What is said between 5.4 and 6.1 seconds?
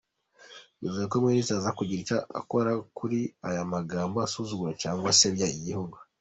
igihugu